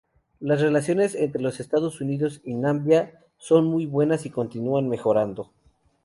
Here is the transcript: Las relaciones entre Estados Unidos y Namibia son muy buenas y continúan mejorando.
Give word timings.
Las 0.39 0.59
relaciones 0.59 1.13
entre 1.13 1.47
Estados 1.47 2.01
Unidos 2.01 2.41
y 2.43 2.55
Namibia 2.55 3.23
son 3.37 3.65
muy 3.65 3.85
buenas 3.85 4.25
y 4.25 4.31
continúan 4.31 4.89
mejorando. 4.89 5.51